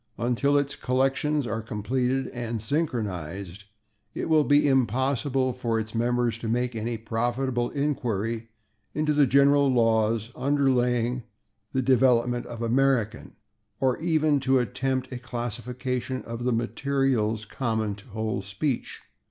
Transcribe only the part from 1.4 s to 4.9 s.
are completed and synchronized, it will be